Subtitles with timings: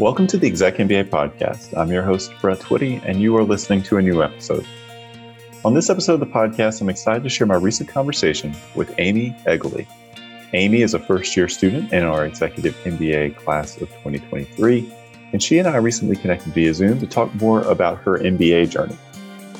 [0.00, 1.76] Welcome to the Exec MBA podcast.
[1.76, 4.66] I'm your host, Brett Twitty, and you are listening to a new episode.
[5.62, 9.36] On this episode of the podcast, I'm excited to share my recent conversation with Amy
[9.44, 9.86] Egeli.
[10.54, 14.90] Amy is a first year student in our Executive MBA class of 2023,
[15.34, 18.96] and she and I recently connected via Zoom to talk more about her MBA journey.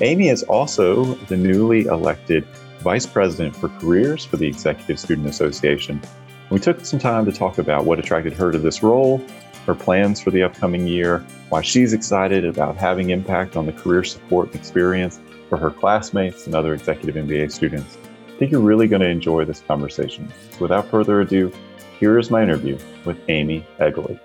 [0.00, 2.46] Amy is also the newly elected
[2.78, 6.00] Vice President for Careers for the Executive Student Association.
[6.48, 9.22] We took some time to talk about what attracted her to this role
[9.70, 14.02] her plans for the upcoming year, why she's excited about having impact on the career
[14.02, 17.96] support experience for her classmates and other executive MBA students.
[18.26, 20.28] I think you're really going to enjoy this conversation.
[20.50, 21.52] So without further ado,
[22.00, 24.18] here is my interview with Amy Egeli.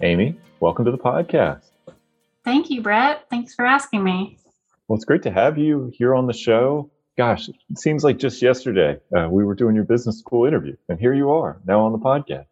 [0.00, 1.62] Amy, welcome to the podcast.
[2.44, 3.26] Thank you, Brett.
[3.30, 4.38] Thanks for asking me.
[4.88, 6.90] Well, it's great to have you here on the show.
[7.16, 10.98] Gosh, it seems like just yesterday uh, we were doing your business school interview, and
[10.98, 12.46] here you are now on the podcast.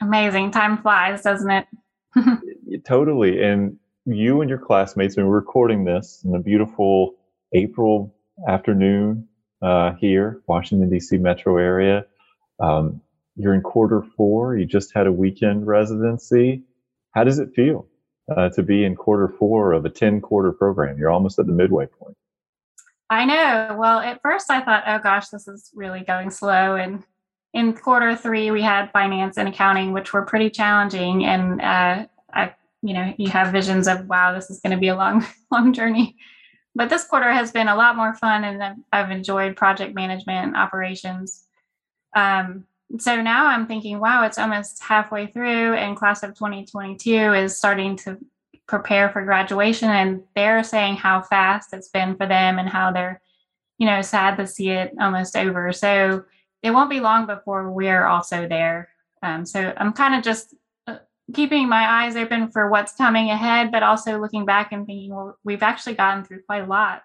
[0.00, 0.50] Amazing.
[0.52, 1.66] Time flies, doesn't it?
[2.86, 3.42] totally.
[3.42, 7.16] And you and your classmates, and we're recording this in a beautiful
[7.52, 8.14] April
[8.48, 9.26] afternoon
[9.62, 11.18] uh, here, Washington, D.C.
[11.18, 12.06] metro area.
[12.60, 13.00] Um,
[13.36, 14.56] you're in quarter four.
[14.56, 16.62] You just had a weekend residency.
[17.12, 17.86] How does it feel
[18.34, 20.98] uh, to be in quarter four of a 10 quarter program?
[20.98, 22.16] You're almost at the midway point.
[23.10, 23.76] I know.
[23.78, 26.76] Well, at first I thought, oh gosh, this is really going slow.
[26.76, 27.04] And
[27.54, 31.24] in quarter three, we had finance and accounting, which were pretty challenging.
[31.24, 34.88] And uh, I, you know, you have visions of wow, this is going to be
[34.88, 36.16] a long, long journey.
[36.74, 41.44] But this quarter has been a lot more fun, and I've enjoyed project management operations.
[42.14, 42.66] Um,
[42.98, 47.96] so now I'm thinking, wow, it's almost halfway through, and class of 2022 is starting
[47.96, 48.18] to
[48.66, 53.20] prepare for graduation, and they're saying how fast it's been for them and how they're,
[53.78, 55.72] you know, sad to see it almost over.
[55.72, 56.24] So
[56.62, 58.88] it won't be long before we're also there.
[59.22, 60.54] Um, so I'm kind of just
[60.86, 60.98] uh,
[61.34, 65.38] keeping my eyes open for what's coming ahead, but also looking back and thinking, well,
[65.44, 67.02] we've actually gotten through quite a lot.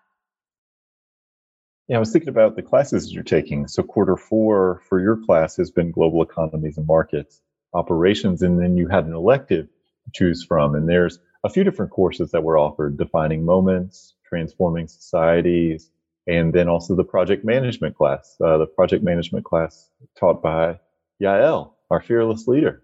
[1.88, 3.68] Yeah, I was thinking about the classes you're taking.
[3.68, 7.42] So quarter four for your class has been global economies and markets
[7.74, 10.76] operations, and then you had an elective to choose from.
[10.76, 15.92] And there's a few different courses that were offered: defining moments, transforming societies,
[16.28, 20.80] and then also the project management class, uh, the project management class taught by
[21.22, 22.84] Yael, our fearless leader.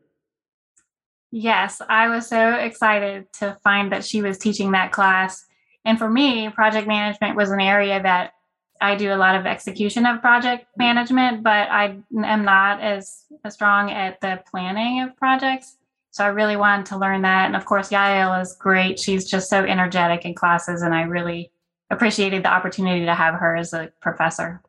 [1.31, 5.45] Yes, I was so excited to find that she was teaching that class.
[5.85, 8.33] And for me, project management was an area that
[8.81, 13.53] I do a lot of execution of project management, but I am not as, as
[13.53, 15.77] strong at the planning of projects.
[16.11, 17.45] So I really wanted to learn that.
[17.45, 18.99] And of course, Yael is great.
[18.99, 21.51] She's just so energetic in classes, and I really
[21.89, 24.61] appreciated the opportunity to have her as a professor.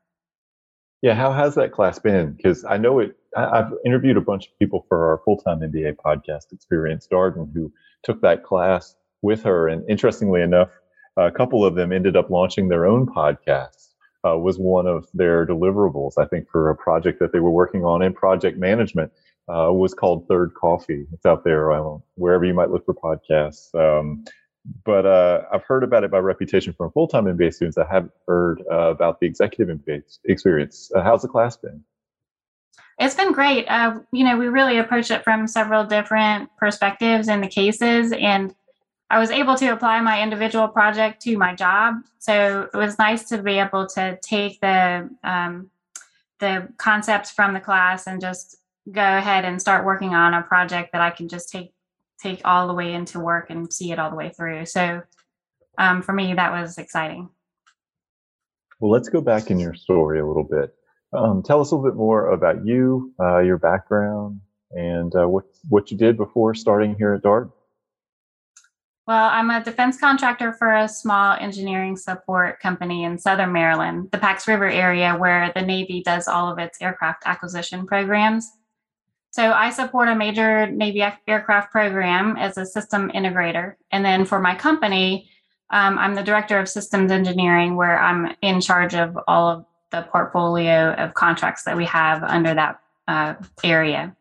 [1.02, 2.32] Yeah, how has that class been?
[2.32, 3.16] Because I know it.
[3.36, 7.72] I've interviewed a bunch of people for our full-time MBA podcast, Experience Darden, who
[8.02, 10.70] took that class with her, and interestingly enough,
[11.16, 13.88] a couple of them ended up launching their own podcasts.
[14.22, 17.86] Uh, was one of their deliverables, I think, for a project that they were working
[17.86, 19.10] on in project management.
[19.48, 21.06] Uh, was called Third Coffee.
[21.12, 23.74] It's out there uh, wherever you might look for podcasts.
[23.74, 24.24] Um,
[24.84, 27.78] but uh, I've heard about it by reputation from full-time MBA students.
[27.78, 30.90] I haven't heard uh, about the executive MBA experience.
[30.94, 31.82] Uh, how's the class been?
[32.98, 33.64] It's been great.
[33.66, 38.54] Uh, you know, we really approached it from several different perspectives in the cases, and
[39.08, 41.94] I was able to apply my individual project to my job.
[42.18, 45.70] So it was nice to be able to take the um,
[46.38, 48.56] the concepts from the class and just
[48.90, 51.72] go ahead and start working on a project that I can just take
[52.22, 54.66] take all the way into work and see it all the way through.
[54.66, 55.02] So
[55.78, 57.28] um, for me, that was exciting.
[58.80, 60.74] Well, let's go back in your story a little bit.
[61.12, 65.44] Um, tell us a little bit more about you, uh, your background, and uh, what
[65.68, 67.50] what you did before starting here at Dart.
[69.06, 74.18] Well, I'm a defense contractor for a small engineering support company in Southern Maryland, the
[74.18, 78.48] Pax River area, where the Navy does all of its aircraft acquisition programs.
[79.30, 83.74] So I support a major Navy aircraft program as a system integrator.
[83.92, 85.28] And then for my company,
[85.70, 90.02] um, I'm the director of systems engineering, where I'm in charge of all of the
[90.02, 94.16] portfolio of contracts that we have under that uh, area.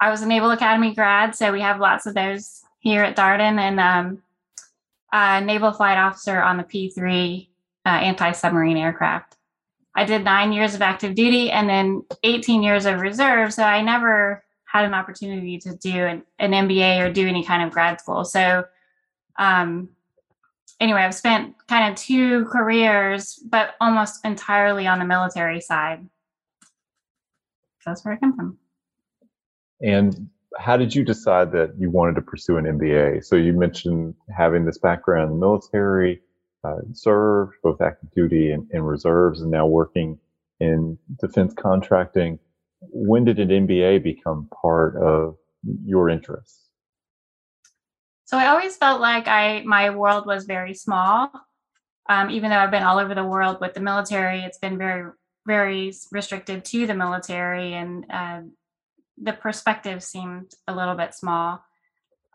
[0.00, 3.58] I was a Naval Academy grad, so we have lots of those here at Darden,
[3.58, 4.22] and um,
[5.12, 7.50] a naval flight officer on the P 3
[7.84, 9.36] uh, anti submarine aircraft.
[9.94, 13.52] I did nine years of active duty and then 18 years of reserve.
[13.52, 17.64] So I never had an opportunity to do an, an MBA or do any kind
[17.64, 18.24] of grad school.
[18.24, 18.64] So,
[19.36, 19.88] um,
[20.78, 26.06] anyway, I've spent kind of two careers, but almost entirely on the military side.
[27.84, 28.58] That's where I come from.
[29.80, 30.28] And
[30.58, 33.24] how did you decide that you wanted to pursue an MBA?
[33.24, 36.20] So you mentioned having this background in the military,
[36.64, 40.18] uh, served both active duty and, and reserves, and now working
[40.60, 42.38] in defense contracting.
[42.80, 45.36] When did an MBA become part of
[45.84, 46.68] your interests?
[48.24, 51.30] So I always felt like I my world was very small.
[52.08, 55.10] Um, even though I've been all over the world with the military, it's been very
[55.46, 58.42] very restricted to the military, and uh,
[59.20, 61.62] the perspective seemed a little bit small.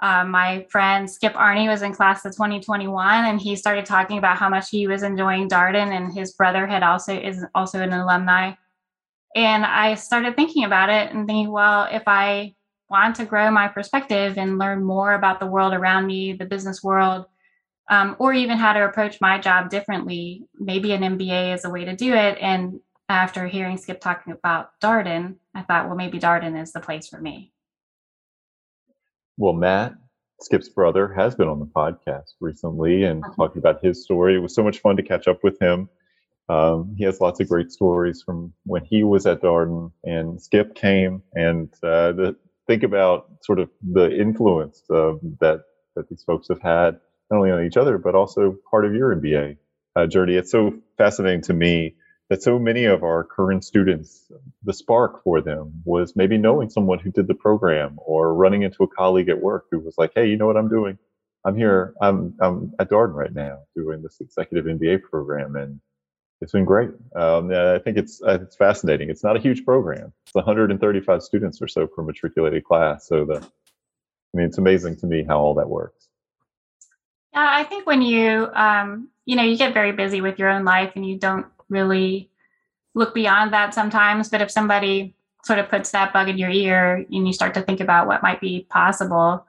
[0.06, 4.38] Uh, my friend Skip Arney was in class of 2021, and he started talking about
[4.38, 8.52] how much he was enjoying Darden, and his brother had also is also an alumni.
[9.36, 12.54] And I started thinking about it and thinking, well, if I
[12.88, 16.84] want to grow my perspective and learn more about the world around me, the business
[16.84, 17.26] world,
[17.90, 21.84] um, or even how to approach my job differently, maybe an MBA is a way
[21.84, 22.38] to do it.
[22.40, 22.80] And
[23.10, 27.20] after hearing Skip talking about Darden, I thought, well, maybe Darden is the place for
[27.20, 27.54] me.
[29.38, 29.96] Well, Matt,
[30.42, 33.34] Skip's brother, has been on the podcast recently and uh-huh.
[33.36, 34.36] talking about his story.
[34.36, 35.90] It was so much fun to catch up with him.
[36.48, 40.76] Um, he has lots of great stories from when he was at Darden and Skip
[40.76, 42.36] came and uh, the,
[42.68, 45.62] think about sort of the influence uh, that
[45.96, 47.00] that these folks have had
[47.32, 49.58] not only on each other but also part of your MBA
[49.96, 50.36] uh, journey.
[50.36, 51.96] It's so fascinating to me
[52.30, 54.32] that so many of our current students,
[54.64, 58.84] the spark for them was maybe knowing someone who did the program or running into
[58.84, 60.98] a colleague at work who was like, "Hey, you know what I'm doing?
[61.46, 61.94] I'm here.
[62.02, 65.80] I'm I'm at Darden right now doing this executive MBA program, and
[66.42, 66.90] it's been great.
[67.16, 69.10] Um, I think it's uh, it's fascinating.
[69.10, 70.12] It's not a huge program.
[70.26, 73.08] It's 135 students or so per matriculated class.
[73.08, 76.08] So the, I mean, it's amazing to me how all that works.
[77.34, 80.66] Yeah, I think when you um, you know you get very busy with your own
[80.66, 82.30] life and you don't really
[82.94, 84.30] look beyond that sometimes.
[84.30, 87.62] But if somebody sort of puts that bug in your ear and you start to
[87.62, 89.46] think about what might be possible,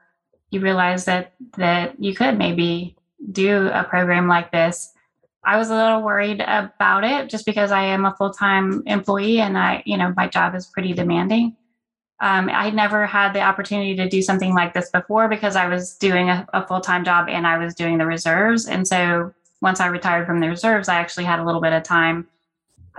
[0.51, 2.97] you realize that that you could maybe
[3.33, 4.93] do a program like this.
[5.45, 9.41] I was a little worried about it just because I am a full time employee
[9.41, 11.57] and I, you know, my job is pretty demanding.
[12.21, 15.97] Um, I never had the opportunity to do something like this before because I was
[15.97, 18.67] doing a, a full time job and I was doing the reserves.
[18.67, 21.83] And so once I retired from the reserves, I actually had a little bit of
[21.83, 22.29] time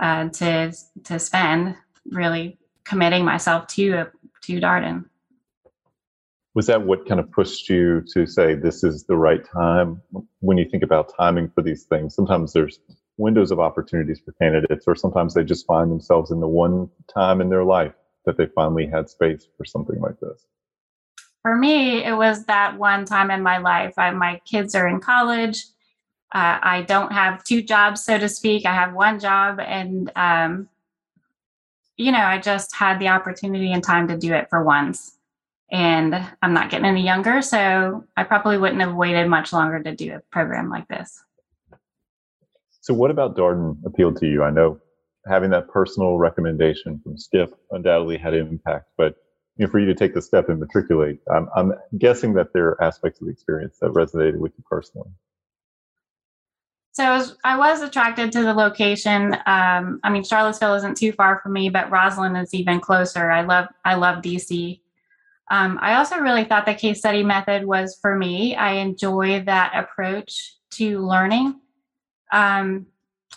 [0.00, 0.72] uh, to
[1.04, 1.76] to spend
[2.10, 4.06] really committing myself to
[4.42, 5.04] to Darden.
[6.54, 10.02] Was that what kind of pushed you to say this is the right time?
[10.40, 12.80] When you think about timing for these things, sometimes there's
[13.16, 17.40] windows of opportunities for candidates, or sometimes they just find themselves in the one time
[17.40, 17.92] in their life
[18.24, 20.46] that they finally had space for something like this.
[21.42, 23.94] For me, it was that one time in my life.
[23.96, 25.64] I, my kids are in college
[26.34, 28.66] uh, I don't have two jobs, so to speak.
[28.66, 30.68] I have one job, and um,
[31.96, 35.16] you know, I just had the opportunity and time to do it for once.
[35.70, 39.94] And I'm not getting any younger, so I probably wouldn't have waited much longer to
[39.94, 41.22] do a program like this.
[42.80, 44.42] So, what about Darden appealed to you?
[44.42, 44.80] I know
[45.26, 49.16] having that personal recommendation from Skip undoubtedly had an impact, but
[49.56, 52.68] you know, for you to take the step and matriculate, I'm, I'm guessing that there
[52.68, 55.10] are aspects of the experience that resonated with you personally.
[56.98, 59.32] So I was, I was attracted to the location.
[59.46, 63.30] Um, I mean, Charlottesville isn't too far from me, but Rosslyn is even closer.
[63.30, 64.80] I love I love DC.
[65.48, 68.56] Um, I also really thought the case study method was for me.
[68.56, 71.60] I enjoy that approach to learning.
[72.32, 72.86] Um,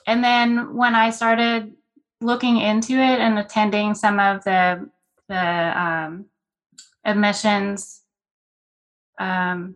[0.07, 1.71] and then when I started
[2.19, 4.89] looking into it and attending some of the
[5.29, 6.25] the um,
[7.05, 8.01] admissions
[9.19, 9.75] um,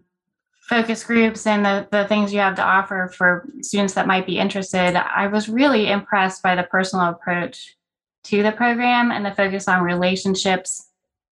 [0.68, 4.40] focus groups and the, the things you have to offer for students that might be
[4.40, 7.78] interested, I was really impressed by the personal approach
[8.26, 10.88] to the program and the focus on relationships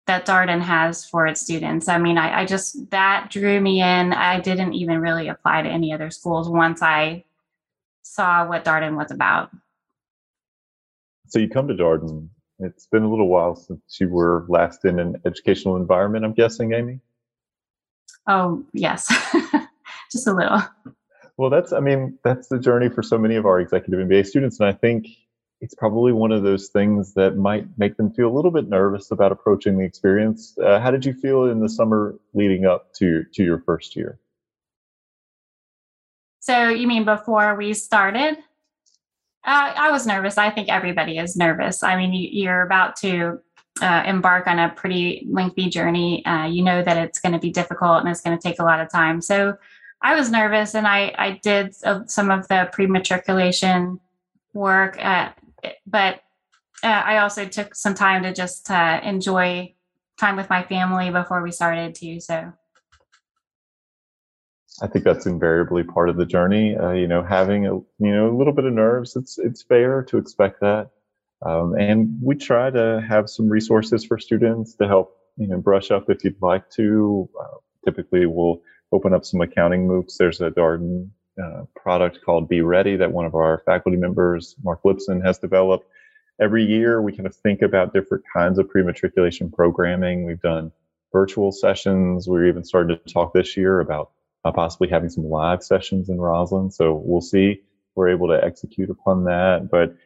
[0.06, 1.86] that Darden has for its students.
[1.86, 4.12] I mean, I, I just, that drew me in.
[4.12, 7.24] I didn't even really apply to any other schools once I
[8.02, 9.50] saw what Darden was about.
[11.28, 12.28] So you come to Darden.
[12.58, 16.74] It's been a little while since you were last in an educational environment, I'm guessing,
[16.74, 16.98] Amy?
[18.26, 19.06] Oh, yes,
[20.12, 20.60] just a little.
[21.36, 24.60] Well, that's, I mean, that's the journey for so many of our executive MBA students.
[24.60, 25.06] And I think
[25.60, 29.10] it's probably one of those things that might make them feel a little bit nervous
[29.10, 30.56] about approaching the experience.
[30.62, 34.18] Uh, how did you feel in the summer leading up to, to your first year?
[36.40, 38.38] So, you mean before we started?
[39.44, 40.36] Uh, I was nervous.
[40.36, 41.82] I think everybody is nervous.
[41.82, 43.38] I mean, you, are about to
[43.80, 47.50] uh, embark on a pretty lengthy journey, uh, you know that it's going to be
[47.50, 49.20] difficult and it's going to take a lot of time.
[49.20, 49.56] So
[50.02, 54.00] I was nervous and I, I did some of the pre matriculation
[54.52, 55.30] work, uh,
[55.86, 56.22] but
[56.82, 59.74] uh, I also took some time to just uh, enjoy
[60.18, 62.20] time with my family before we started too.
[62.20, 62.52] So
[64.82, 66.76] I think that's invariably part of the journey.
[66.76, 69.16] Uh, you know, having a you know a little bit of nerves.
[69.16, 70.90] It's it's fair to expect that,
[71.44, 75.90] um, and we try to have some resources for students to help you know brush
[75.90, 77.28] up if you'd like to.
[77.40, 78.60] Uh, typically, we'll
[78.92, 80.16] open up some accounting MOOCs.
[80.18, 81.08] There's a Darden
[81.42, 85.86] uh, product called Be Ready that one of our faculty members, Marc Lipson, has developed.
[86.40, 90.24] Every year, we kind of think about different kinds of pre-matriculation programming.
[90.24, 90.72] We've done
[91.12, 92.28] virtual sessions.
[92.28, 94.10] We're even starting to talk this year about
[94.44, 96.72] uh, possibly having some live sessions in Rosslyn.
[96.72, 97.50] So we'll see.
[97.52, 97.60] If
[97.94, 99.68] we're able to execute upon that.
[99.70, 99.96] But,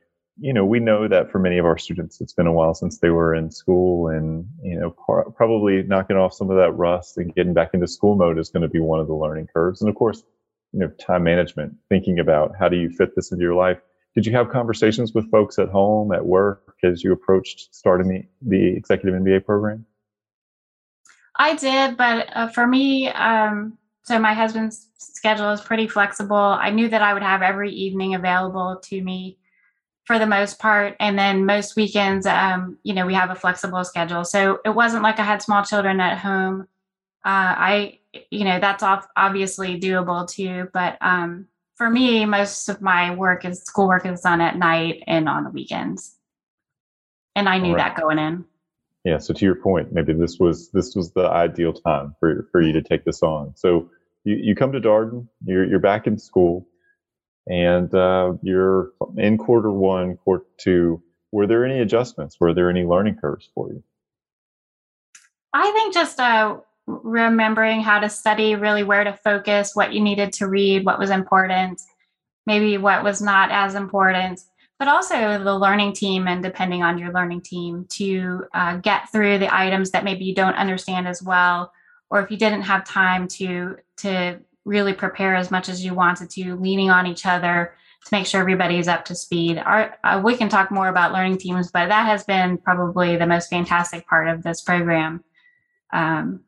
[0.41, 2.99] you know, we know that for many of our students, it's been a while since
[2.99, 7.19] they were in school and, you know, par- probably knocking off some of that rust
[7.19, 9.81] and getting back into school mode is going to be one of the learning curves.
[9.81, 10.25] And of course,
[10.73, 13.79] you know, time management, thinking about how do you fit this into your life.
[14.17, 18.25] Did you have conversations with folks at home, at work, as you approached starting the,
[18.43, 19.87] the executive MBA program?
[21.37, 26.37] I did, but uh, for me, um, so my husband's schedule is pretty flexible.
[26.37, 29.39] I knew that I would have every evening available to me
[30.05, 30.97] for the most part.
[31.01, 34.25] And then most weekends, um, you know, we have a flexible schedule.
[34.25, 36.69] So it wasn't like I had small children at home.
[37.25, 37.99] Uh, I,
[38.31, 40.69] you know, that's off, obviously doable too.
[40.73, 45.29] But um, for me, most of my work is schoolwork is done at night and
[45.29, 46.17] on the weekends.
[47.35, 47.95] And I knew right.
[47.95, 48.45] that going in.
[49.05, 49.19] Yeah.
[49.19, 52.73] So to your point, maybe this was this was the ideal time for for you
[52.73, 53.55] to take this on.
[53.57, 53.91] So
[54.25, 56.67] you, you come to Darden, you're you're back in school,
[57.47, 61.03] and uh, you're in quarter one, quarter two.
[61.33, 62.39] Were there any adjustments?
[62.39, 63.83] Were there any learning curves for you?
[65.53, 70.33] I think just uh, remembering how to study, really where to focus, what you needed
[70.35, 71.81] to read, what was important,
[72.47, 74.41] maybe what was not as important
[74.79, 79.39] but also the learning team and depending on your learning team to uh, get through
[79.39, 81.73] the items that maybe you don't understand as well
[82.11, 86.31] or if you didn't have time to to really prepare as much as you wanted
[86.31, 87.75] to leaning on each other
[88.07, 89.59] to make sure everybody's up to speed.
[89.59, 93.27] Our, uh, we can talk more about learning teams but that has been probably the
[93.27, 95.25] most fantastic part of this program.
[95.93, 96.41] Um,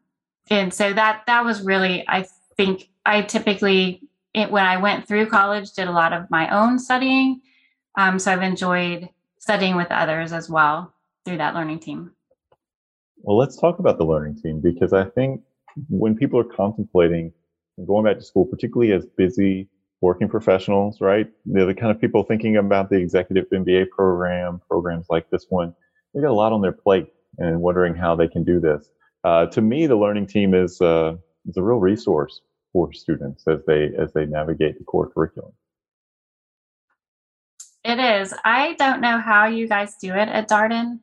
[0.50, 4.02] and so that that was really i think i typically
[4.34, 7.40] it, when i went through college did a lot of my own studying.
[7.98, 9.08] Um, so I've enjoyed
[9.38, 10.92] studying with others as well
[11.24, 12.12] through that learning team.
[13.22, 15.40] Well, let's talk about the learning team because I think
[15.88, 17.32] when people are contemplating
[17.84, 19.68] going back to school, particularly as busy
[20.00, 21.28] working professionals, right?
[21.44, 25.74] They're the kind of people thinking about the executive MBA program, programs like this one.
[26.14, 28.88] They got a lot on their plate and wondering how they can do this.
[29.24, 31.16] Uh, to me, the learning team is uh,
[31.46, 32.40] is a real resource
[32.72, 35.52] for students as they as they navigate the core curriculum.
[37.84, 38.34] It is.
[38.44, 41.00] I don't know how you guys do it at Darden.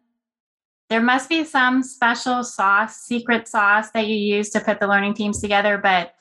[0.90, 5.14] There must be some special sauce, secret sauce that you use to put the learning
[5.14, 6.14] teams together, but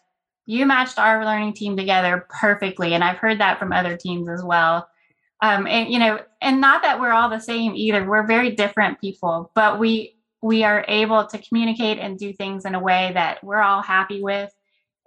[0.46, 2.94] you matched our learning team together perfectly.
[2.94, 4.88] And I've heard that from other teams as well.
[5.40, 8.04] Um, and you know, and not that we're all the same either.
[8.04, 12.74] We're very different people, but we we are able to communicate and do things in
[12.74, 14.52] a way that we're all happy with,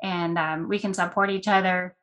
[0.03, 1.95] and um, we can support each other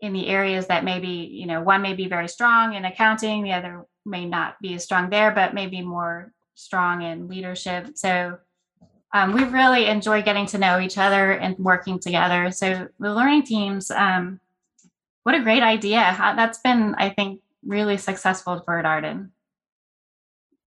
[0.00, 3.52] in the areas that maybe you know one may be very strong in accounting the
[3.52, 8.38] other may not be as strong there but maybe more strong in leadership so
[9.12, 13.42] um, we really enjoy getting to know each other and working together so the learning
[13.42, 14.40] teams um,
[15.22, 19.30] what a great idea How, that's been i think really successful for darden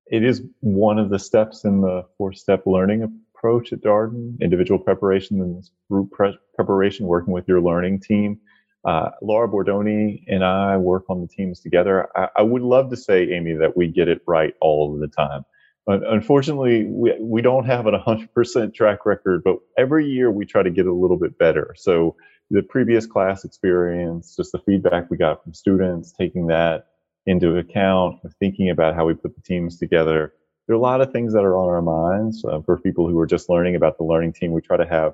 [0.07, 4.79] it is one of the steps in the four step learning approach at darden individual
[4.79, 8.39] preparation and group pre- preparation working with your learning team
[8.85, 12.09] uh, Laura Bordoni and I work on the teams together.
[12.17, 15.07] I, I, would love to say, Amy, that we get it right all of the
[15.07, 15.45] time.
[15.85, 20.69] Unfortunately, we, we don't have an 100% track record, but every year we try to
[20.69, 21.75] get a little bit better.
[21.77, 22.15] So
[22.49, 26.87] the previous class experience, just the feedback we got from students, taking that
[27.25, 30.33] into account, thinking about how we put the teams together.
[30.67, 33.19] There are a lot of things that are on our minds uh, for people who
[33.19, 34.51] are just learning about the learning team.
[34.51, 35.13] We try to have,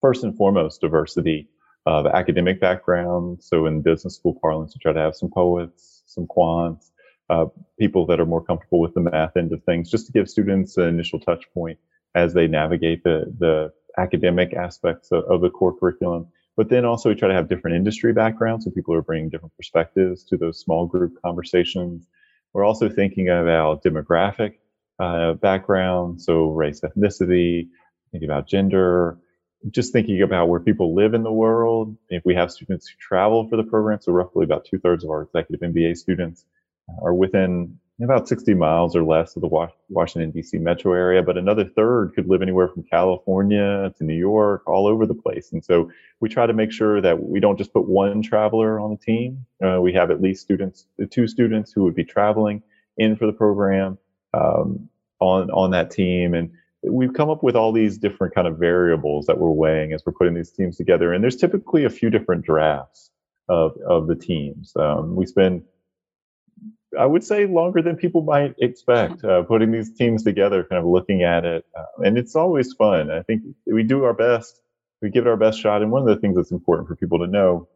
[0.00, 1.48] first and foremost, diversity
[1.84, 3.42] of academic background.
[3.42, 6.90] So in business school parlance, we try to have some poets, some quants,
[7.28, 7.46] uh,
[7.78, 10.76] people that are more comfortable with the math end of things, just to give students
[10.76, 11.78] an initial touch point
[12.14, 16.26] as they navigate the, the academic aspects of, of the core curriculum.
[16.56, 19.54] But then also we try to have different industry backgrounds, so people are bringing different
[19.56, 22.06] perspectives to those small group conversations.
[22.52, 24.54] We're also thinking about demographic
[24.98, 27.68] uh, background, so race, ethnicity,
[28.10, 29.18] thinking about gender,
[29.70, 33.46] just thinking about where people live in the world, if we have students who travel
[33.48, 36.44] for the program, so roughly about two thirds of our executive MBA students
[37.02, 40.58] are within about 60 miles or less of the Washington, D.C.
[40.58, 45.06] metro area, but another third could live anywhere from California to New York, all over
[45.06, 45.52] the place.
[45.52, 45.90] And so
[46.20, 49.46] we try to make sure that we don't just put one traveler on the team.
[49.64, 52.62] Uh, we have at least students, two students who would be traveling
[52.98, 53.96] in for the program
[54.34, 54.88] um,
[55.20, 56.34] on, on that team.
[56.34, 56.50] And
[56.82, 60.12] we've come up with all these different kind of variables that we're weighing as we're
[60.12, 61.14] putting these teams together.
[61.14, 63.10] And there's typically a few different drafts
[63.48, 64.74] of, of the teams.
[64.76, 65.62] Um, we spend
[66.98, 70.88] I would say longer than people might expect, uh, putting these teams together, kind of
[70.88, 71.64] looking at it.
[71.76, 73.10] Uh, and it's always fun.
[73.10, 74.60] I think we do our best,
[75.02, 75.82] we give it our best shot.
[75.82, 77.68] And one of the things that's important for people to know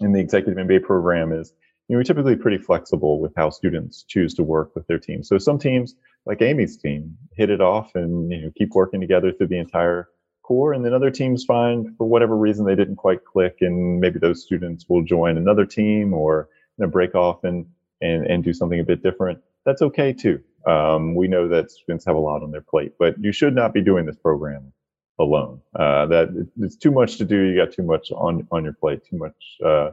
[0.00, 1.52] in the executive MBA program is,
[1.88, 5.22] you know, we're typically pretty flexible with how students choose to work with their team.
[5.22, 5.94] So some teams,
[6.26, 10.08] like Amy's team, hit it off and you know keep working together through the entire
[10.42, 10.72] core.
[10.72, 14.44] And then other teams find, for whatever reason, they didn't quite click, and maybe those
[14.44, 16.48] students will join another team or
[16.88, 17.66] break off and
[18.02, 20.40] and, and do something a bit different, that's okay too.
[20.66, 23.72] Um, we know that students have a lot on their plate, but you should not
[23.72, 24.72] be doing this program
[25.18, 25.60] alone.
[25.78, 27.40] Uh, that it's too much to do.
[27.42, 29.00] You got too much on on your plate.
[29.08, 29.90] Too much uh,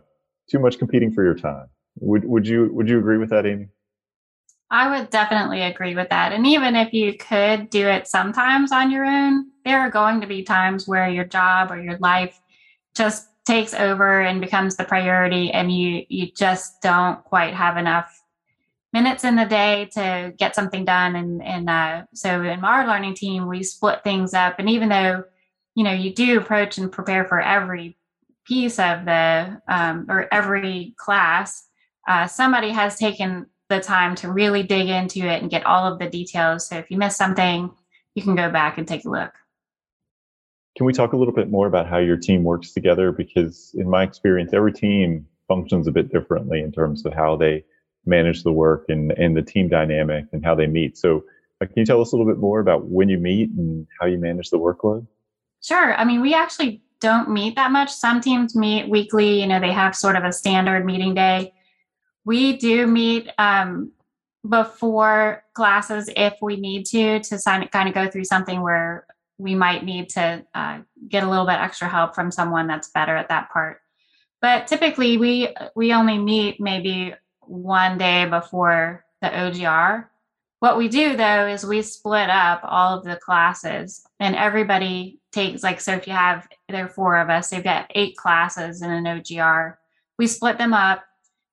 [0.50, 1.68] too much competing for your time.
[2.00, 3.68] Would would you would you agree with that, Amy?
[4.72, 6.32] I would definitely agree with that.
[6.32, 10.28] And even if you could do it sometimes on your own, there are going to
[10.28, 12.39] be times where your job or your life
[12.96, 18.22] just takes over and becomes the priority and you you just don't quite have enough
[18.94, 21.15] minutes in the day to get something done.
[21.15, 24.60] And and uh, so in our learning team we split things up.
[24.60, 25.24] And even though
[25.74, 27.98] you know you do approach and prepare for every
[28.46, 31.68] piece of the um, or every class
[32.08, 36.00] uh, somebody has taken the time to really dig into it and get all of
[36.00, 36.68] the details.
[36.68, 37.72] So if you miss something
[38.13, 39.32] you can go back and take a look
[40.79, 43.12] can we talk a little bit more about how your team works together?
[43.12, 47.65] Because in my experience, every team functions a bit differently in terms of how they
[48.05, 50.98] manage the work and, and the team dynamic and how they meet.
[50.98, 51.25] So,
[51.59, 54.06] uh, can you tell us a little bit more about when you meet and how
[54.06, 55.06] you manage the workload?
[55.62, 55.95] Sure.
[55.95, 57.91] I mean, we actually don't meet that much.
[57.91, 61.54] Some teams meet weekly, you know, they have sort of a standard meeting day.
[62.23, 63.91] We do meet um,
[64.47, 69.06] before classes if we need to, to sign, kind of go through something where
[69.39, 73.15] we might need to uh, get a little bit extra help from someone that's better
[73.15, 73.82] at that part.
[74.41, 80.06] But typically, we we only meet maybe one day before the OGR.
[80.60, 85.63] What we do though is we split up all of the classes, and everybody takes
[85.63, 85.93] like so.
[85.93, 89.75] If you have there are four of us, they've got eight classes in an OGR.
[90.17, 91.04] We split them up,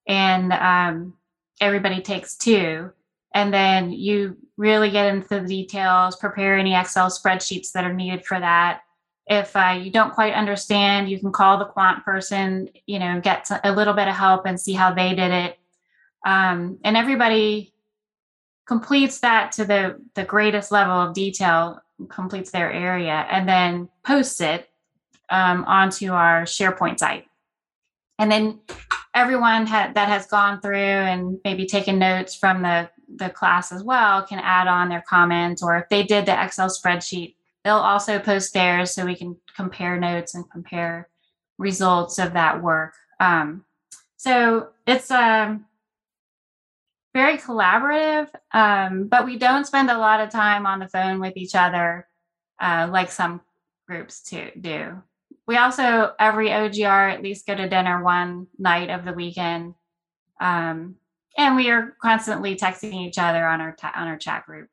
[0.07, 1.15] and um,
[1.61, 2.93] everybody takes two
[3.35, 8.25] and then you really get into the details prepare any excel spreadsheets that are needed
[8.25, 8.81] for that.
[9.29, 13.49] If uh, you don't quite understand you can call the quant person you know get
[13.65, 15.59] a little bit of help and see how they did it.
[16.25, 17.73] Um, and everybody
[18.67, 24.41] completes that to the the greatest level of detail completes their area and then posts
[24.41, 24.69] it
[25.31, 27.27] um, onto our sharepoint site.
[28.19, 28.61] And then
[29.15, 33.83] everyone ha- that has gone through and maybe taken notes from the the class as
[33.83, 38.19] well can add on their comments, or if they did the Excel spreadsheet, they'll also
[38.19, 41.09] post theirs so we can compare notes and compare
[41.59, 42.95] results of that work.
[43.21, 43.65] Um,
[44.17, 45.67] so it's um,
[47.15, 51.37] very collaborative, um, but we don't spend a lot of time on the phone with
[51.37, 52.07] each other
[52.61, 53.41] uh, like some
[53.87, 55.03] groups to do.
[55.47, 59.75] We also every OGR at least go to dinner one night of the weekend.
[60.41, 60.97] Um,
[61.37, 64.69] and we are constantly texting each other on our ta- on our chat group.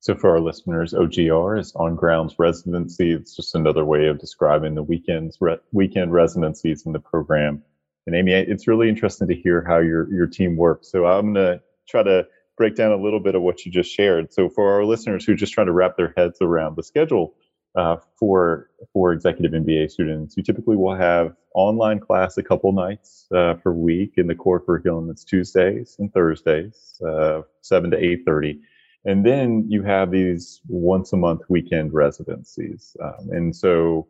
[0.00, 3.12] So for our listeners, OGR is on grounds residency.
[3.12, 7.62] It's just another way of describing the weekends re- weekend residencies in the program.
[8.06, 10.90] And Amy, it's really interesting to hear how your your team works.
[10.90, 13.90] So I'm going to try to break down a little bit of what you just
[13.90, 14.32] shared.
[14.32, 17.34] So for our listeners who are just trying to wrap their heads around the schedule
[17.74, 23.26] uh, for for executive MBA students, you typically will have online class a couple nights
[23.34, 25.10] uh, per week in the core curriculum.
[25.10, 28.60] It's Tuesdays and Thursdays, uh, seven to eight thirty,
[29.04, 34.06] and then you have these once a month weekend residencies, um, and so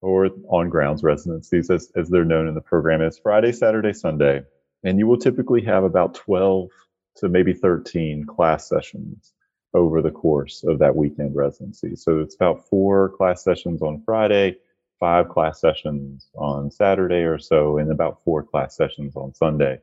[0.00, 4.42] or on grounds residencies as, as they're known in the program is Friday, Saturday, Sunday,
[4.82, 6.70] and you will typically have about twelve
[7.16, 9.34] to maybe thirteen class sessions
[9.74, 11.96] over the course of that weekend residency.
[11.96, 14.56] So it's about four class sessions on Friday,
[15.00, 19.80] five class sessions on Saturday or so, and about four class sessions on Sunday.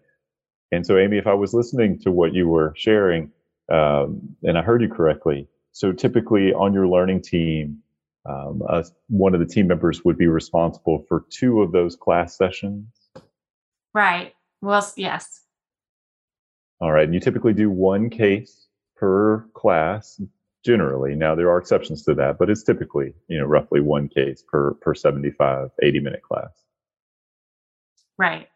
[0.72, 3.32] And so, Amy, if I was listening to what you were sharing,
[3.72, 7.80] um, and I heard you correctly, so typically on your learning team,
[8.26, 12.38] um, uh, one of the team members would be responsible for two of those class
[12.38, 12.88] sessions.
[13.94, 14.34] Right.
[14.62, 15.42] Well, yes.
[16.80, 17.04] All right.
[17.04, 18.61] And you typically do one case
[19.02, 20.22] per class
[20.64, 21.16] generally.
[21.16, 24.76] Now there are exceptions to that, but it's typically, you know, roughly one case per
[24.76, 26.52] per 75, 80 minute class.
[28.18, 28.48] Right.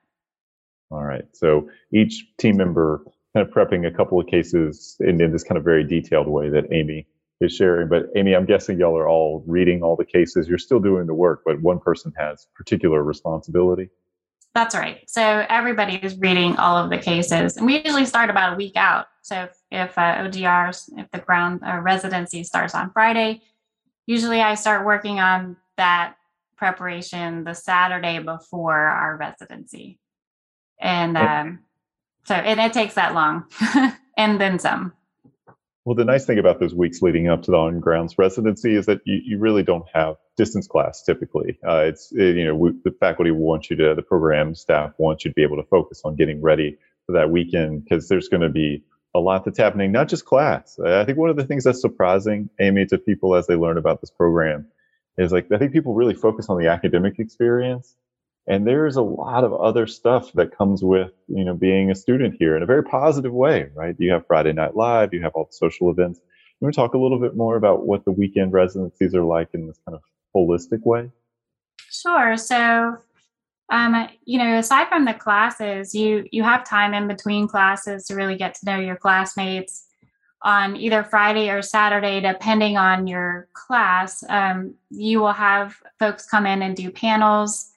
[0.91, 1.25] All right.
[1.33, 3.03] So each team member
[3.35, 6.49] kind of prepping a couple of cases in, in this kind of very detailed way
[6.49, 7.07] that Amy
[7.41, 7.89] is sharing.
[7.89, 10.47] But Amy, I'm guessing y'all are all reading all the cases.
[10.47, 13.89] You're still doing the work, but one person has particular responsibility.
[14.53, 15.01] That's right.
[15.09, 18.77] So everybody is reading all of the cases, and we usually start about a week
[18.77, 19.07] out.
[19.21, 23.41] So if, uh, OGRs, if the ground uh, residency starts on Friday,
[24.05, 26.15] usually I start working on that
[26.57, 29.99] preparation the Saturday before our residency,
[30.79, 31.59] and um,
[32.23, 33.45] so and it takes that long,
[34.17, 34.93] and then some.
[35.83, 38.87] Well, the nice thing about those weeks leading up to the on grounds residency is
[38.87, 41.59] that you, you really don't have distance class typically.
[41.67, 45.25] Uh, it's it, you know we, the faculty want you to, the program staff wants
[45.25, 48.41] you to be able to focus on getting ready for that weekend because there's going
[48.41, 48.83] to be
[49.15, 50.77] a lot that's happening, not just class.
[50.85, 54.01] I think one of the things that's surprising, Amy, to people as they learn about
[54.01, 54.67] this program
[55.17, 57.95] is like I think people really focus on the academic experience
[58.47, 62.35] and there's a lot of other stuff that comes with you know being a student
[62.37, 63.95] here in a very positive way right?
[63.97, 66.19] You have friday night live you have all the social events.
[66.61, 69.67] Want to talk a little bit more about what the weekend residencies are like in
[69.67, 70.01] this kind of
[70.35, 71.11] holistic way?
[71.89, 72.97] Sure so
[73.69, 78.15] um, you know aside from the classes you you have time in between classes to
[78.15, 79.85] really get to know your classmates
[80.41, 86.45] on either friday or saturday depending on your class um, you will have folks come
[86.45, 87.71] in and do panels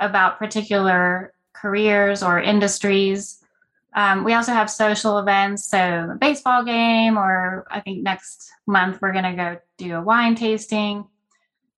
[0.00, 3.42] about particular careers or industries.
[3.94, 9.00] Um, we also have social events, so a baseball game, or I think next month
[9.00, 11.06] we're going to go do a wine tasting.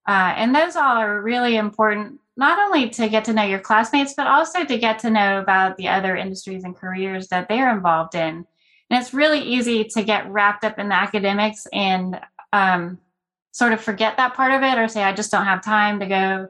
[0.07, 4.15] Uh, and those all are really important, not only to get to know your classmates,
[4.15, 8.15] but also to get to know about the other industries and careers that they're involved
[8.15, 8.47] in.
[8.91, 12.19] And it's really easy to get wrapped up in the academics and
[12.53, 12.99] um,
[13.53, 16.07] sort of forget that part of it or say, I just don't have time to
[16.07, 16.49] go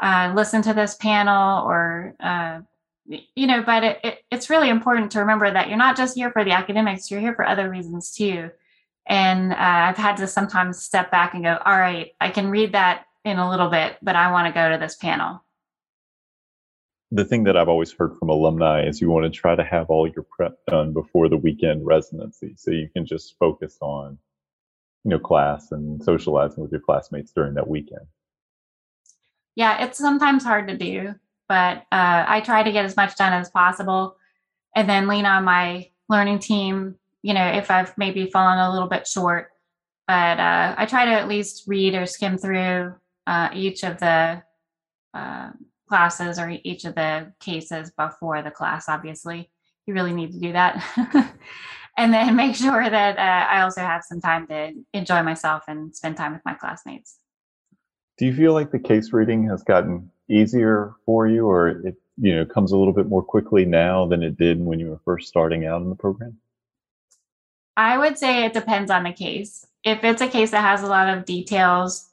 [0.00, 2.60] uh, listen to this panel or uh,
[3.06, 6.30] you know but it, it, it's really important to remember that you're not just here
[6.30, 8.50] for the academics you're here for other reasons too
[9.06, 12.72] and uh, i've had to sometimes step back and go all right i can read
[12.72, 15.42] that in a little bit but i want to go to this panel.
[17.10, 19.90] The thing that i've always heard from alumni is you want to try to have
[19.90, 24.18] all your prep done before the weekend residency so you can just focus on
[25.04, 28.06] you know class and socializing with your classmates during that weekend.
[29.54, 31.14] Yeah, it's sometimes hard to do,
[31.48, 34.16] but uh, I try to get as much done as possible.
[34.74, 38.88] And then lean on my learning team, you know, if I've maybe fallen a little
[38.88, 39.50] bit short.
[40.08, 42.94] But uh, I try to at least read or skim through
[43.26, 44.42] uh, each of the
[45.12, 45.50] uh,
[45.88, 49.50] classes or each of the cases before the class, obviously.
[49.86, 50.82] You really need to do that.
[51.96, 55.94] and then make sure that uh, I also have some time to enjoy myself and
[55.94, 57.18] spend time with my classmates.
[58.16, 62.34] Do you feel like the case reading has gotten easier for you, or it you
[62.34, 65.28] know comes a little bit more quickly now than it did when you were first
[65.28, 66.38] starting out in the program?
[67.76, 69.66] I would say it depends on the case.
[69.82, 72.08] If it's a case that has a lot of details,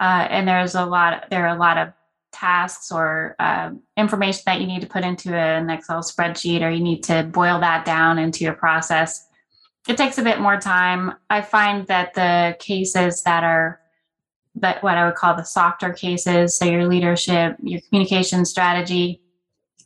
[0.00, 1.92] uh, and there's a lot, there are a lot of
[2.32, 6.82] tasks or uh, information that you need to put into an Excel spreadsheet, or you
[6.82, 9.26] need to boil that down into a process.
[9.88, 11.14] It takes a bit more time.
[11.30, 13.80] I find that the cases that are
[14.56, 16.58] that what I would call the softer cases.
[16.58, 19.22] So your leadership, your communication strategy,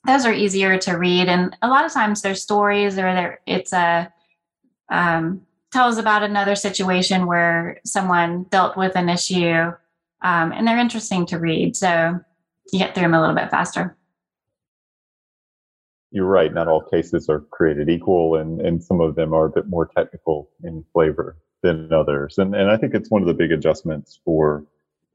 [0.07, 1.29] those are easier to read.
[1.29, 4.13] And a lot of times there's stories or there it's a
[4.91, 9.73] um, tells about another situation where someone dealt with an issue
[10.23, 11.77] um, and they're interesting to read.
[11.77, 12.19] So
[12.73, 13.97] you get through them a little bit faster.
[16.11, 16.53] You're right.
[16.53, 19.87] Not all cases are created equal, and, and some of them are a bit more
[19.87, 22.39] technical in flavor than others.
[22.39, 24.67] And, and I think it's one of the big adjustments for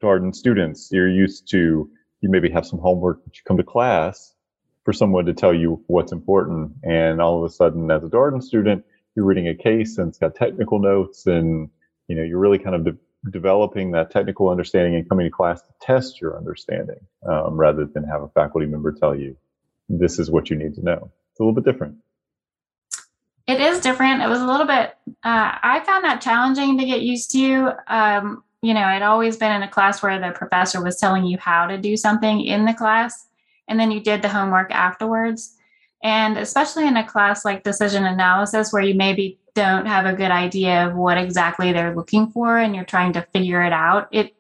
[0.01, 0.89] Darden students.
[0.91, 1.89] You're used to,
[2.21, 4.33] you maybe have some homework that you come to class
[4.85, 6.71] for someone to tell you what's important.
[6.83, 8.83] And all of a sudden, as a Darden student,
[9.15, 11.69] you're reading a case and it's got technical notes and,
[12.07, 12.97] you know, you're really kind of
[13.31, 18.03] developing that technical understanding and coming to class to test your understanding um, rather than
[18.03, 19.35] have a faculty member tell you,
[19.89, 21.11] this is what you need to know.
[21.31, 21.97] It's a little bit different.
[23.47, 24.21] It is different.
[24.21, 27.71] It was a little bit, uh, I found that challenging to get used to.
[27.87, 31.37] Um, you know, I'd always been in a class where the professor was telling you
[31.37, 33.27] how to do something in the class,
[33.67, 35.55] and then you did the homework afterwards.
[36.03, 40.29] And especially in a class like decision analysis, where you maybe don't have a good
[40.29, 44.35] idea of what exactly they're looking for and you're trying to figure it out, it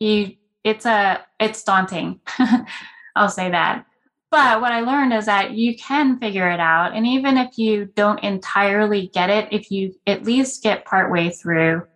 [0.00, 2.20] you it's a it's daunting.
[3.16, 3.86] I'll say that.
[4.30, 6.94] but what I learned is that you can figure it out.
[6.94, 11.86] And even if you don't entirely get it, if you at least get partway through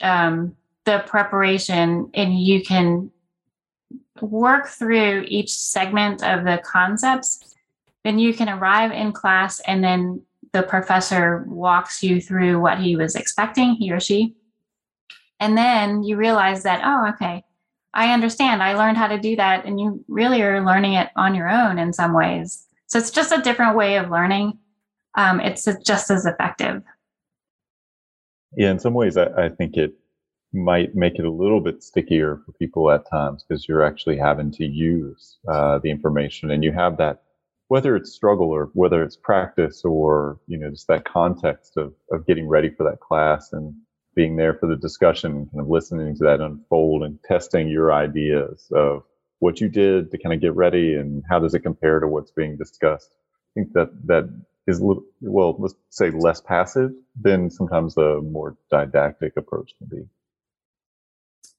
[0.00, 3.10] um, the preparation and you can
[4.22, 7.54] work through each segment of the concepts,
[8.04, 12.96] then you can arrive in class and then the professor walks you through what he
[12.96, 14.34] was expecting, he or she.
[15.40, 17.44] And then you realize that, oh, okay,
[17.94, 18.62] I understand.
[18.62, 19.64] I learned how to do that.
[19.64, 22.66] And you really are learning it on your own in some ways.
[22.86, 24.58] So it's just a different way of learning.
[25.14, 26.82] Um, it's just as effective.
[28.56, 29.94] Yeah, in some ways, I, I think it
[30.52, 34.50] might make it a little bit stickier for people at times because you're actually having
[34.52, 37.22] to use uh, the information and you have that
[37.68, 42.26] whether it's struggle or whether it's practice or you know just that context of of
[42.26, 43.74] getting ready for that class and
[44.14, 47.92] being there for the discussion and kind of listening to that unfold and testing your
[47.92, 49.02] ideas of
[49.38, 52.32] what you did to kind of get ready and how does it compare to what's
[52.32, 53.10] being discussed.
[53.12, 54.28] I think that that
[54.66, 54.80] is
[55.20, 60.04] well let's say less passive than sometimes the more didactic approach can be.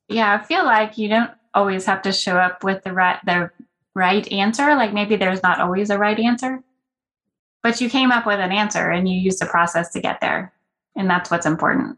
[0.08, 3.50] Yeah i feel like you don't always have to show up with the right the
[3.96, 4.76] right answer.
[4.76, 6.64] Like maybe there's not always a right answer,
[7.64, 10.54] but you came up with an answer and you used the process to get there.
[10.96, 11.98] And that's what's important.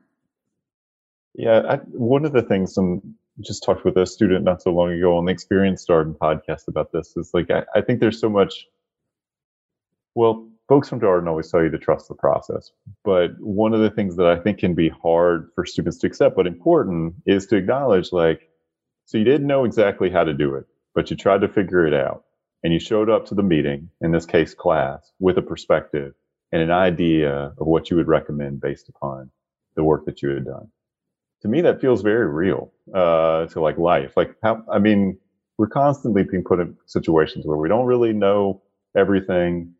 [1.33, 1.61] Yeah.
[1.67, 5.17] I, one of the things I'm just talked with a student not so long ago
[5.17, 8.67] on the Experience Darden podcast about this is like, I, I think there's so much,
[10.15, 12.71] well, folks from Darden always tell you to trust the process.
[13.03, 16.35] But one of the things that I think can be hard for students to accept,
[16.35, 18.49] but important, is to acknowledge like,
[19.05, 21.93] so you didn't know exactly how to do it but you tried to figure it
[21.93, 22.23] out
[22.63, 26.13] and you showed up to the meeting, in this case, class, with a perspective
[26.51, 29.31] and an idea of what you would recommend based upon
[29.75, 30.67] the work that you had done.
[31.41, 34.13] To me, that feels very real uh, to like life.
[34.15, 35.17] Like, how, I mean,
[35.57, 38.61] we're constantly being put in situations where we don't really know
[38.95, 39.73] everything.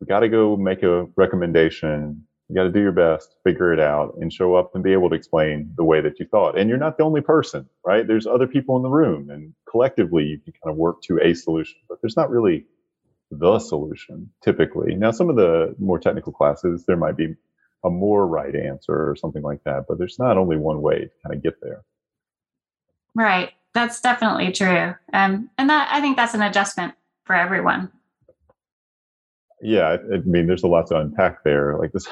[0.00, 3.80] We got to go make a recommendation you got to do your best, figure it
[3.80, 6.58] out, and show up and be able to explain the way that you thought.
[6.58, 8.06] And you're not the only person, right?
[8.06, 11.34] There's other people in the room, and collectively you can kind of work to a
[11.34, 12.66] solution, but there's not really
[13.30, 14.94] the solution typically.
[14.94, 17.34] Now, some of the more technical classes, there might be
[17.84, 21.10] a more right answer or something like that, but there's not only one way to
[21.24, 21.82] kind of get there.
[23.14, 23.50] Right.
[23.74, 24.94] That's definitely true.
[25.12, 27.90] Um, and that I think that's an adjustment for everyone.
[29.62, 31.78] Yeah, I, I mean, there's a lot to unpack there.
[31.78, 32.06] Like this,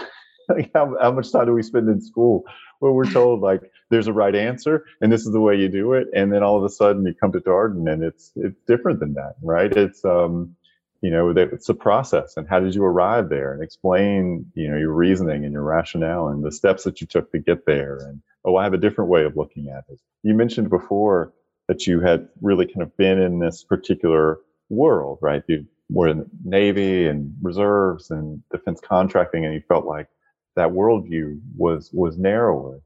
[0.56, 2.44] like how, how much time do we spend in school?
[2.80, 5.92] Where we're told like there's a right answer and this is the way you do
[5.94, 9.00] it and then all of a sudden you come to Darden and it's it's different
[9.00, 9.70] than that right?
[9.72, 10.56] It's um
[11.02, 13.52] you know it's a process and how did you arrive there?
[13.52, 17.30] And explain you know your reasoning and your rationale and the steps that you took
[17.32, 20.34] to get there and oh I have a different way of looking at it you
[20.34, 21.32] mentioned before
[21.68, 24.38] that you had really kind of been in this particular
[24.70, 25.42] world right?
[25.48, 30.08] You were in the Navy and reserves and defense contracting and you felt like
[30.60, 32.82] that worldview was was narrower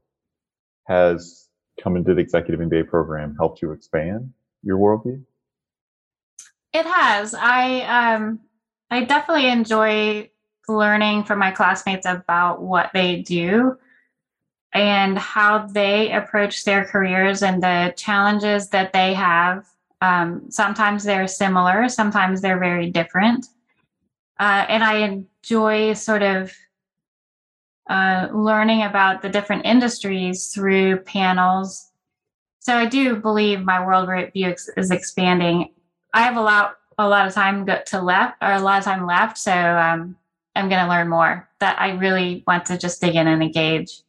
[0.85, 1.49] has
[1.83, 4.31] coming to the executive MBA program helped you expand
[4.63, 5.21] your worldview?
[6.71, 7.33] It has.
[7.33, 8.39] I um
[8.89, 10.29] I definitely enjoy
[10.69, 13.77] learning from my classmates about what they do
[14.73, 19.67] and how they approach their careers and the challenges that they have.
[20.01, 23.47] Um, sometimes they're similar, sometimes they're very different.
[24.39, 26.53] Uh, and I enjoy sort of
[27.89, 31.91] uh, learning about the different industries through panels.
[32.59, 35.71] So I do believe my world worldview is expanding.
[36.13, 39.05] I have a lot a lot of time to left or a lot of time
[39.05, 40.15] left, so um,
[40.55, 41.47] I'm going to learn more.
[41.59, 44.01] That I really want to just dig in and engage.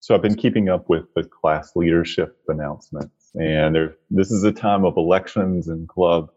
[0.00, 4.52] So I've been keeping up with the class leadership announcements, and there, this is a
[4.52, 6.30] time of elections and club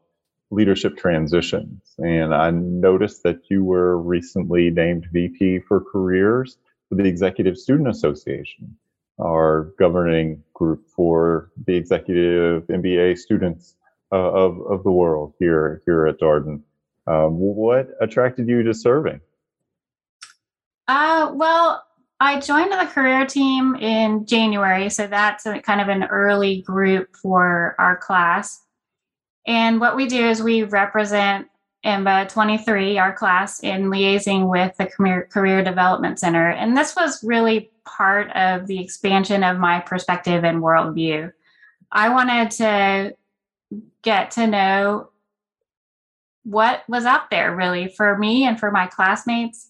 [0.54, 1.96] leadership transitions.
[1.98, 6.58] And I noticed that you were recently named VP for Careers
[6.90, 8.76] for the Executive Student Association,
[9.20, 13.76] our governing group for the executive MBA students
[14.12, 16.62] uh, of, of the world here, here at Darden.
[17.08, 19.20] Um, what attracted you to serving?
[20.88, 21.84] Uh, well,
[22.20, 27.16] I joined the career team in January, so that's a, kind of an early group
[27.16, 28.63] for our class.
[29.46, 31.48] And what we do is we represent
[31.86, 36.50] EMBA 23, our class, in liaising with the Career, Career Development Center.
[36.50, 41.34] And this was really part of the expansion of my perspective and worldview.
[41.92, 43.16] I wanted to
[44.02, 45.10] get to know
[46.44, 49.70] what was out there really for me and for my classmates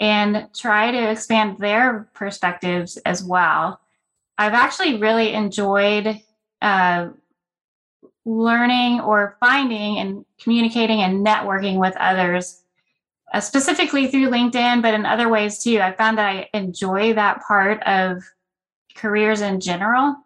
[0.00, 3.80] and try to expand their perspectives as well.
[4.38, 6.20] I've actually really enjoyed
[6.60, 7.08] uh,
[8.26, 12.62] learning or finding and communicating and networking with others,
[13.32, 15.80] uh, specifically through LinkedIn, but in other ways too.
[15.80, 18.22] I found that I enjoy that part of
[18.96, 20.16] careers in general.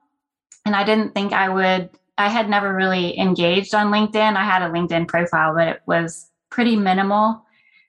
[0.65, 4.37] And I didn't think I would, I had never really engaged on LinkedIn.
[4.37, 7.45] I had a LinkedIn profile, but it was pretty minimal.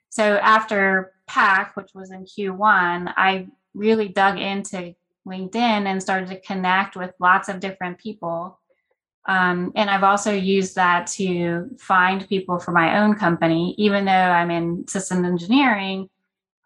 [0.09, 4.93] So after PAC, which was in Q1, I really dug into
[5.25, 8.59] LinkedIn and started to connect with lots of different people.
[9.27, 13.75] Um, and I've also used that to find people for my own company.
[13.77, 16.09] Even though I'm in system engineering,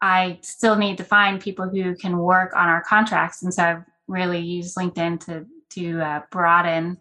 [0.01, 3.43] I still need to find people who can work on our contracts.
[3.43, 6.97] And so I've really used LinkedIn to to uh, broaden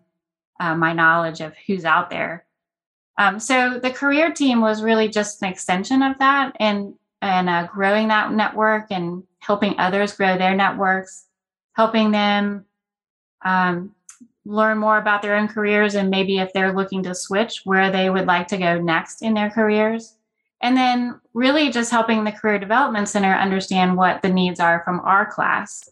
[0.58, 2.44] uh, my knowledge of who's out there.
[3.18, 7.66] Um, so the career team was really just an extension of that, and and uh,
[7.66, 11.26] growing that network and helping others grow their networks,
[11.74, 12.64] helping them
[13.44, 13.94] um,
[14.44, 18.11] learn more about their own careers and maybe if they're looking to switch, where they
[18.11, 20.16] would like to go next in their careers.
[20.61, 25.00] And then really just helping the Career Development Center understand what the needs are from
[25.00, 25.88] our class.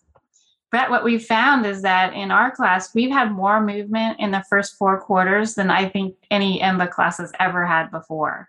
[0.70, 4.44] Brett, what we've found is that in our class, we've had more movement in the
[4.48, 8.48] first four quarters than I think any EMBA class has ever had before.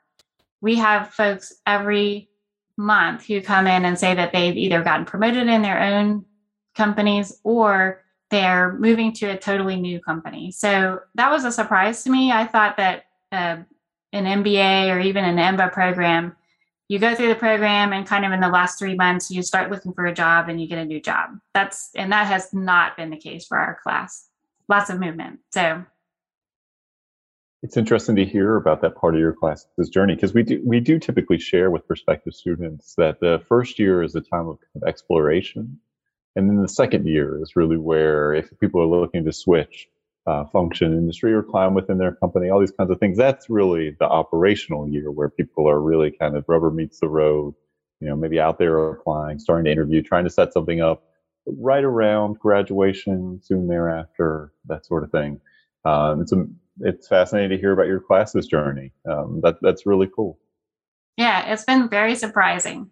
[0.62, 2.30] We have folks every
[2.78, 6.26] month who come in and say that they've either gotten promoted in their own
[6.76, 8.03] companies or
[8.34, 10.50] they're moving to a totally new company.
[10.52, 12.32] So that was a surprise to me.
[12.32, 13.58] I thought that uh,
[14.12, 16.36] an MBA or even an EMBA program,
[16.88, 19.69] you go through the program and kind of in the last three months, you start
[19.69, 21.30] looking for a job and you get a new job.
[21.54, 24.30] That's, and that has not been the case for our class.
[24.67, 25.39] Lots of movement.
[25.52, 25.86] So
[27.62, 30.80] it's interesting to hear about that part of your class's journey because we do we
[30.80, 35.80] do typically share with prospective students that the first year is a time of exploration,
[36.36, 39.88] and then the second year is really where if people are looking to switch
[40.26, 43.17] uh, function, industry, or climb within their company, all these kinds of things.
[43.17, 47.54] That's really the operational year where people are really kind of rubber meets the road.
[48.00, 51.04] You know, maybe out there applying, starting to interview, trying to set something up
[51.46, 55.39] right around graduation, soon thereafter, that sort of thing.
[55.86, 56.46] Um, it's a
[56.80, 58.91] it's fascinating to hear about your class's journey.
[59.10, 60.39] Um, that that's really cool.
[61.17, 62.91] Yeah, it's been very surprising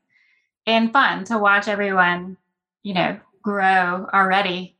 [0.68, 2.38] and fun to watch everyone,
[2.84, 4.78] you know, grow already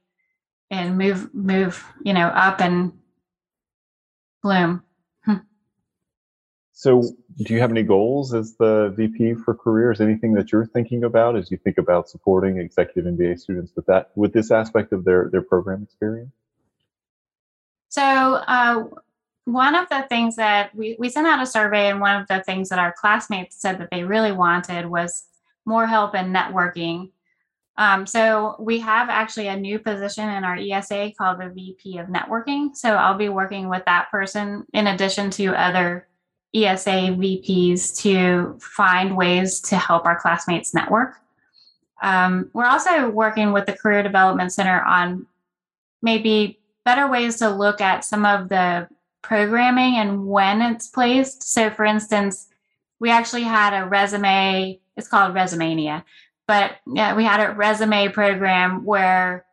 [0.70, 2.94] and move move, you know, up and
[4.42, 4.84] bloom.
[5.26, 5.38] Hmm.
[6.74, 7.02] So,
[7.38, 10.02] do you have any goals as the VP for careers?
[10.02, 14.12] Anything that you're thinking about as you think about supporting executive MBA students with that
[14.16, 16.32] with this aspect of their their program experience?
[17.90, 18.86] So, uh,
[19.46, 22.42] one of the things that we, we sent out a survey, and one of the
[22.44, 25.26] things that our classmates said that they really wanted was
[25.66, 27.12] more help in networking.
[27.78, 32.08] Um, so, we have actually a new position in our ESA called the VP of
[32.08, 32.76] Networking.
[32.76, 36.08] So, I'll be working with that person in addition to other
[36.54, 41.16] ESA VPs to find ways to help our classmates network.
[42.02, 45.28] Um, we're also working with the Career Development Center on
[46.02, 48.88] maybe better ways to look at some of the
[49.22, 51.44] programming and when it's placed.
[51.44, 52.48] So, for instance,
[53.00, 56.04] we actually had a resume, it's called Resumania,
[56.48, 59.46] but yeah, we had a resume program where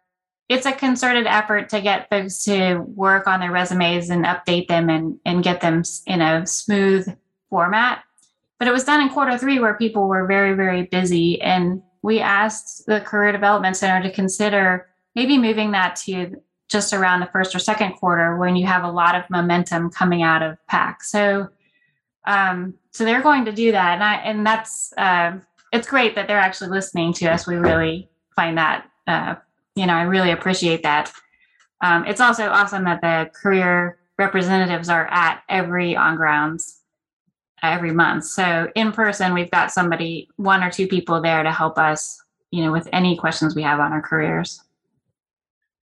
[0.48, 4.88] it's a concerted effort to get folks to work on their resumes and update them
[4.88, 7.07] and, and get them in a smooth
[7.51, 8.03] format.
[8.59, 11.40] But it was done in quarter three where people were very, very busy.
[11.40, 16.37] And we asked the Career Development Center to consider maybe moving that to
[16.68, 20.22] just around the first or second quarter when you have a lot of momentum coming
[20.22, 21.03] out of PAC.
[21.03, 21.48] So,
[22.27, 25.38] um, so they're going to do that, and I and that's uh,
[25.73, 27.47] it's great that they're actually listening to us.
[27.47, 29.35] We really find that uh,
[29.75, 31.13] you know I really appreciate that.
[31.81, 36.79] Um, it's also awesome that the career representatives are at every on grounds
[37.63, 38.25] every month.
[38.25, 42.65] So in person, we've got somebody, one or two people there to help us, you
[42.65, 44.63] know, with any questions we have on our careers.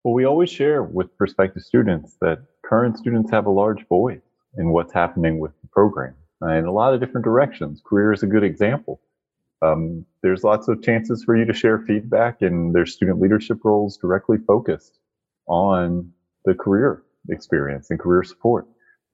[0.02, 4.20] Well, we always share with prospective students that current students have a large voice
[4.58, 7.80] in what's happening with the program in a lot of different directions.
[7.84, 9.00] Career is a good example.
[9.64, 13.96] Um, there's lots of chances for you to share feedback, and there's student leadership roles
[13.96, 14.98] directly focused
[15.46, 16.12] on
[16.44, 18.66] the career experience and career support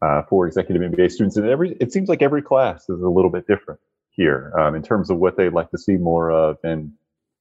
[0.03, 1.37] uh, for executive MBA students.
[1.37, 3.81] And every it seems like every class is a little bit different
[4.11, 6.93] here um, in terms of what they'd like to see more of and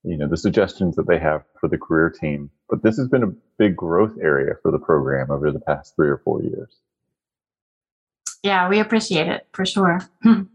[0.03, 2.49] you know the suggestions that they have for the career team.
[2.70, 6.10] But this has been a big growth area for the program over the past three
[6.10, 6.78] or four years.
[8.43, 9.99] Yeah we appreciate it for sure.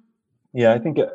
[0.56, 1.06] Yeah i think uh,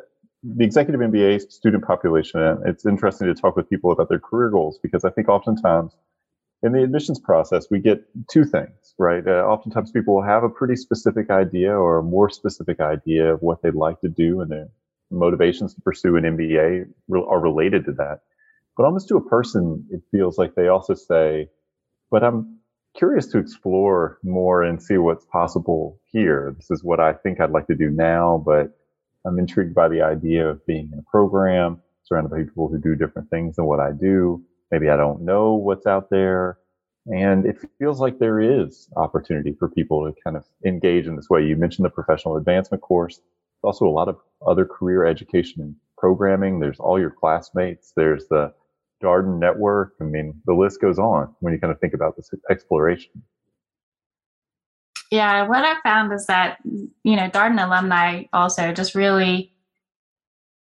[0.42, 4.78] the executive mba student population it's interesting to talk with people about their career goals
[4.82, 5.92] because i think oftentimes
[6.62, 9.26] in the admissions process, we get two things, right?
[9.26, 13.40] Uh, oftentimes people will have a pretty specific idea or a more specific idea of
[13.42, 14.68] what they'd like to do and their
[15.10, 18.20] motivations to pursue an MBA re- are related to that.
[18.76, 21.48] But almost to a person, it feels like they also say,
[22.10, 22.58] but I'm
[22.96, 26.54] curious to explore more and see what's possible here.
[26.56, 28.78] This is what I think I'd like to do now, but
[29.26, 32.96] I'm intrigued by the idea of being in a program surrounded by people who do
[32.96, 36.58] different things than what I do maybe I don't know what's out there.
[37.06, 41.30] And it feels like there is opportunity for people to kind of engage in this
[41.30, 41.44] way.
[41.44, 43.16] You mentioned the professional advancement course.
[43.16, 46.60] There's also a lot of other career education and programming.
[46.60, 47.92] There's all your classmates.
[47.96, 48.52] There's the
[49.02, 49.94] Darden network.
[50.00, 53.10] I mean, the list goes on when you kind of think about this exploration.
[55.10, 59.52] Yeah, what I found is that, you know, Darden alumni also just really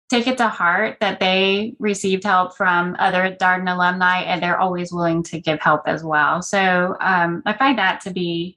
[0.08, 4.92] take it to heart that they received help from other Darden alumni and they're always
[4.92, 6.42] willing to give help as well.
[6.42, 8.56] So um, I find that to be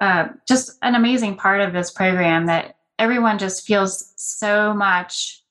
[0.00, 5.42] uh, just an amazing part of this program that everyone just feels so much,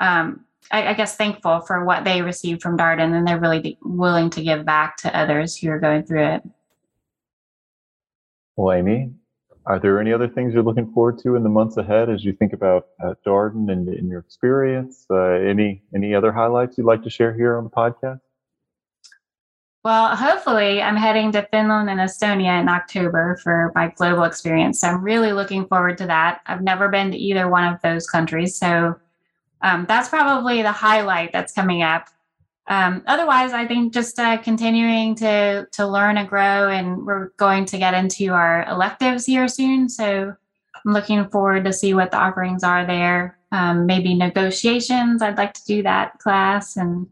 [0.00, 4.30] um, I, I, guess, thankful for what they received from Darden and they're really willing
[4.30, 6.42] to give back to others who are going through it.
[8.60, 9.10] Well, Amy,
[9.64, 12.34] are there any other things you're looking forward to in the months ahead as you
[12.34, 15.06] think about uh, Darden and in your experience?
[15.08, 18.20] Uh, any any other highlights you'd like to share here on the podcast?
[19.82, 24.82] Well, hopefully, I'm heading to Finland and Estonia in October for my global experience.
[24.82, 26.42] So I'm really looking forward to that.
[26.44, 28.94] I've never been to either one of those countries, so
[29.62, 32.10] um, that's probably the highlight that's coming up
[32.70, 37.64] um, otherwise, I think just uh, continuing to to learn and grow, and we're going
[37.66, 39.88] to get into our electives here soon.
[39.88, 40.32] So
[40.86, 43.36] I'm looking forward to see what the offerings are there.
[43.50, 45.20] Um, maybe negotiations.
[45.20, 47.08] I'd like to do that class, and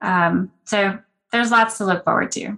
[0.00, 0.98] um, so
[1.30, 2.56] there's lots to look forward to.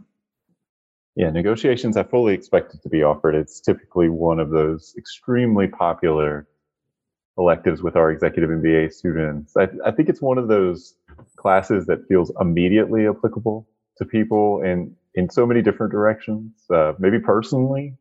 [1.16, 1.97] Yeah, negotiations.
[1.97, 3.35] I fully expect it to be offered.
[3.35, 6.47] It's typically one of those extremely popular
[7.37, 9.57] electives with our executive MBA students.
[9.57, 10.95] I, I think it's one of those
[11.43, 13.68] classes that feels immediately applicable
[13.99, 16.53] to people in in so many different directions.
[16.72, 17.97] Uh, maybe personally,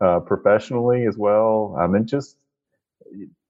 [0.00, 1.76] uh, professionally as well.
[1.80, 2.36] I mean, just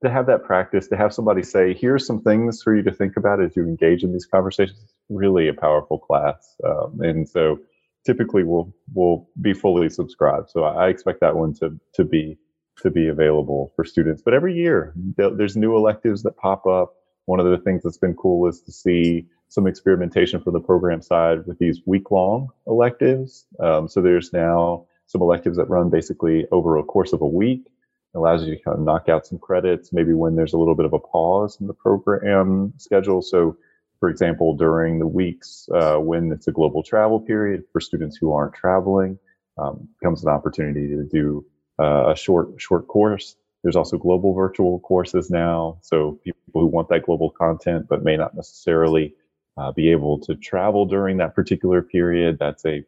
[0.02, 3.16] to have that practice, to have somebody say, "Here's some things for you to think
[3.16, 7.58] about as you engage in these conversations." Really, a powerful class, um, and so
[8.04, 10.50] typically we'll we'll be fully subscribed.
[10.50, 12.38] So I expect that one to to be
[12.82, 14.22] to be available for students.
[14.22, 16.94] But every year there's new electives that pop up.
[17.28, 21.02] One of the things that's been cool is to see some experimentation from the program
[21.02, 23.44] side with these week long electives.
[23.60, 27.66] Um, so there's now some electives that run basically over a course of a week.
[28.14, 30.74] It allows you to kind of knock out some credits, maybe when there's a little
[30.74, 33.20] bit of a pause in the program schedule.
[33.20, 33.58] So,
[34.00, 38.32] for example, during the weeks uh, when it's a global travel period for students who
[38.32, 39.18] aren't traveling,
[39.58, 41.44] um, comes an opportunity to do
[41.78, 43.36] uh, a short short course.
[43.62, 48.16] There's also global virtual courses now, so people who want that global content but may
[48.16, 49.14] not necessarily
[49.56, 52.38] uh, be able to travel during that particular period.
[52.38, 52.84] That's a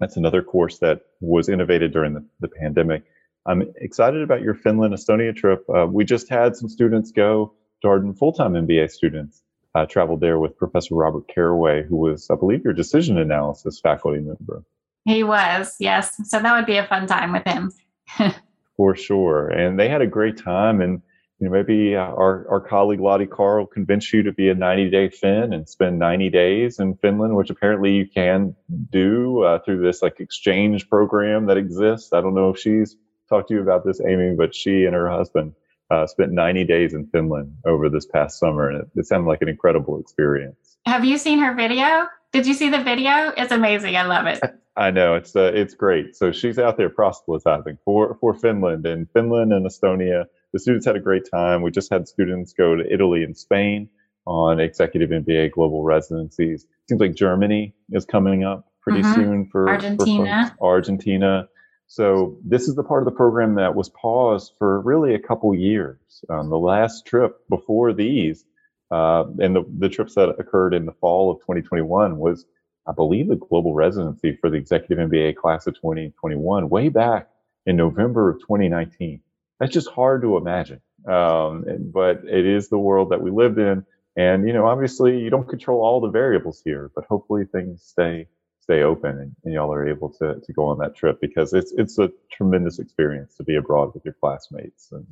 [0.00, 3.04] that's another course that was innovated during the, the pandemic.
[3.46, 5.64] I'm excited about your Finland Estonia trip.
[5.68, 7.52] Uh, we just had some students go,
[7.84, 9.42] Darden full time MBA students
[9.74, 14.20] uh, traveled there with Professor Robert Carraway, who was, I believe, your decision analysis faculty
[14.20, 14.64] member.
[15.04, 16.16] He was, yes.
[16.28, 17.72] So that would be a fun time with him.
[18.80, 19.50] For sure.
[19.50, 20.80] And they had a great time.
[20.80, 21.02] And
[21.38, 24.54] you know, maybe uh, our, our colleague Lottie Carr will convince you to be a
[24.54, 28.56] 90 day Finn and spend 90 days in Finland, which apparently you can
[28.90, 32.14] do uh, through this like exchange program that exists.
[32.14, 32.96] I don't know if she's
[33.28, 35.52] talked to you about this, Amy, but she and her husband
[35.90, 39.42] uh, spent 90 days in Finland over this past summer, and it, it sounded like
[39.42, 40.78] an incredible experience.
[40.86, 42.06] Have you seen her video?
[42.32, 43.32] Did you see the video?
[43.36, 43.96] It's amazing.
[43.96, 44.40] I love it.
[44.76, 46.16] I know it's uh, it's great.
[46.16, 50.24] So she's out there proselytizing for for Finland and Finland and Estonia.
[50.52, 51.62] The students had a great time.
[51.62, 53.88] We just had students go to Italy and Spain
[54.26, 56.66] on executive MBA global residencies.
[56.88, 59.14] Seems like Germany is coming up pretty mm-hmm.
[59.14, 60.54] soon for Argentina.
[60.58, 61.48] For Argentina.
[61.88, 65.52] So this is the part of the program that was paused for really a couple
[65.54, 65.98] years.
[66.28, 68.44] Um, the last trip before these,
[68.90, 72.44] uh, and the, the trips that occurred in the fall of 2021 was
[72.86, 77.28] I believe, the global residency for the executive MBA class of 2021 way back
[77.66, 79.20] in November of 2019.
[79.58, 80.80] That's just hard to imagine.
[81.06, 83.84] Um, but it is the world that we lived in.
[84.16, 88.26] And, you know, obviously you don't control all the variables here, but hopefully things stay
[88.62, 91.72] stay open and, and y'all are able to, to go on that trip because it's
[91.72, 95.06] it's a tremendous experience to be abroad with your classmates and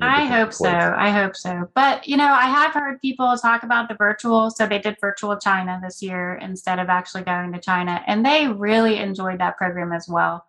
[0.00, 0.58] I hope place.
[0.58, 0.94] so.
[0.96, 1.70] I hope so.
[1.74, 4.50] But you know, I have heard people talk about the virtual.
[4.50, 8.48] So they did virtual China this year instead of actually going to China, and they
[8.48, 10.44] really enjoyed that program as well.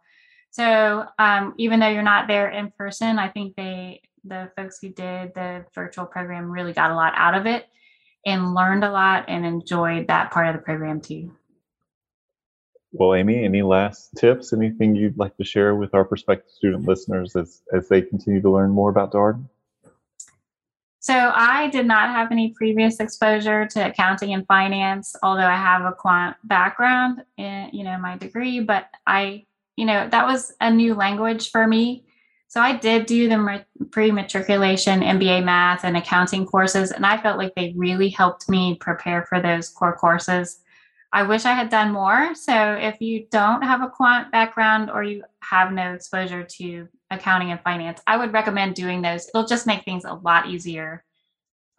[0.50, 4.90] So um, even though you're not there in person, I think they the folks who
[4.90, 7.68] did the virtual program really got a lot out of it
[8.26, 11.32] and learned a lot and enjoyed that part of the program too.
[12.98, 17.36] Well, Amy, any last tips, anything you'd like to share with our prospective student listeners
[17.36, 19.50] as, as they continue to learn more about Darden?
[21.00, 25.84] So I did not have any previous exposure to accounting and finance, although I have
[25.84, 30.72] a quant background in, you know, my degree, but I, you know, that was a
[30.72, 32.06] new language for me.
[32.48, 37.54] So I did do the pre-matriculation MBA math and accounting courses, and I felt like
[37.56, 40.62] they really helped me prepare for those core courses.
[41.16, 42.36] I wish I had done more.
[42.36, 47.52] So if you don't have a quant background or you have no exposure to accounting
[47.52, 49.30] and finance, I would recommend doing those.
[49.30, 51.06] It'll just make things a lot easier.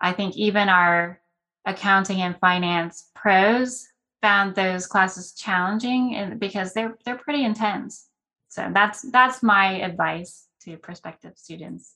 [0.01, 1.21] I think even our
[1.67, 3.87] accounting and finance pros
[4.23, 8.09] found those classes challenging and because they're they're pretty intense.
[8.49, 11.96] So that's that's my advice to prospective students.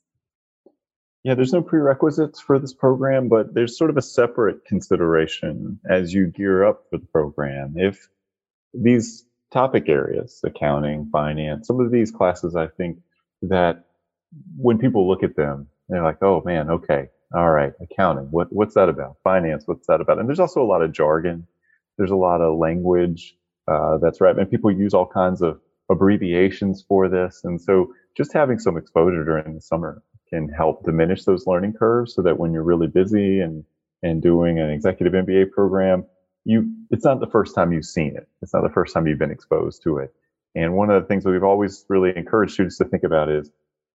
[1.23, 6.15] Yeah, there's no prerequisites for this program, but there's sort of a separate consideration as
[6.15, 7.75] you gear up for the program.
[7.77, 8.09] If
[8.73, 13.01] these topic areas, accounting, finance, some of these classes, I think
[13.43, 13.85] that
[14.57, 18.75] when people look at them, they're like, oh man, okay, all right, accounting, what, what's
[18.75, 19.17] that about?
[19.23, 20.19] Finance, what's that about?
[20.19, 21.47] And there's also a lot of jargon.
[21.99, 23.37] There's a lot of language
[23.69, 24.37] uh, that's right.
[24.37, 25.61] And people use all kinds of
[25.91, 27.43] abbreviations for this.
[27.45, 30.03] And so just having some exposure during the summer
[30.33, 33.65] can help diminish those learning curves so that when you're really busy and
[34.03, 36.05] and doing an executive MBA program,
[36.45, 38.29] you it's not the first time you've seen it.
[38.43, 40.15] It's not the first time you've been exposed to it.
[40.55, 43.51] And one of the things that we've always really encouraged students to think about is,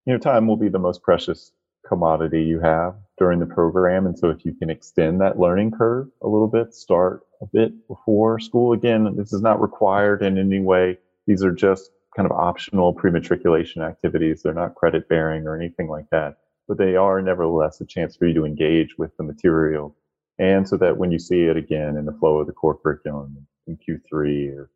[0.06, 1.52] you know, time will be the most precious
[1.86, 4.06] commodity you have during the program.
[4.06, 7.88] And so if you can extend that learning curve a little bit, start a bit
[7.88, 8.74] before school.
[8.74, 10.98] Again, this is not required in any way.
[11.28, 14.42] These are just kind of optional pre-matriculation activities.
[14.42, 16.38] They're not credit bearing or anything like that,
[16.68, 19.96] but they are nevertheless a chance for you to engage with the material.
[20.40, 23.46] And so that when you see it again in the flow of the core curriculum
[23.68, 24.70] in Q3 or,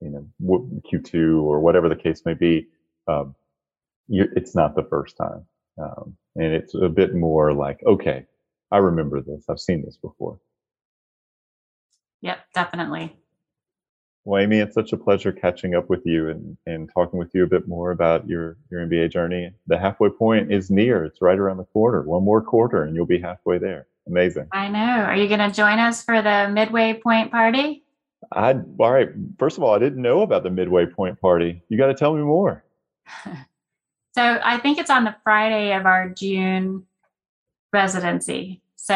[0.00, 0.26] you know,
[0.92, 2.68] Q2 or whatever the case may be,
[3.08, 3.34] um,
[4.08, 5.44] it's not the first time.
[5.80, 8.26] Um, and it's a bit more like, okay,
[8.70, 9.44] I remember this.
[9.48, 10.38] I've seen this before.
[12.22, 13.16] Yep, definitely.
[14.24, 17.44] Well, Amy, it's such a pleasure catching up with you and, and talking with you
[17.44, 19.52] a bit more about your, your MBA journey.
[19.66, 21.04] The halfway point is near.
[21.04, 22.02] It's right around the corner.
[22.02, 23.86] One more quarter and you'll be halfway there.
[24.06, 24.48] Amazing.
[24.52, 24.78] I know.
[24.78, 27.84] Are you going to join us for the midway point party?
[28.32, 29.10] I all right.
[29.38, 31.62] First of all, I didn't know about the midway point party.
[31.68, 32.64] You got to tell me more.
[33.24, 33.36] so
[34.16, 36.86] I think it's on the Friday of our June
[37.72, 38.62] residency.
[38.76, 38.94] So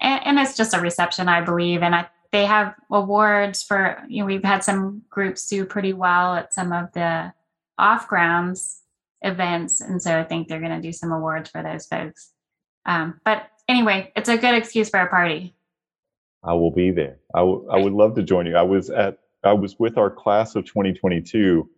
[0.00, 4.20] and, and it's just a reception, I believe, and I they have awards for you
[4.20, 7.32] know we've had some groups do pretty well at some of the
[7.78, 8.82] off grounds
[9.22, 12.32] events and so i think they're going to do some awards for those folks.
[12.86, 15.54] Um, but anyway it's a good excuse for a party.
[16.42, 17.18] I will be there.
[17.34, 18.56] I, w- I would love to join you.
[18.56, 21.68] I was at i was with our class of 2022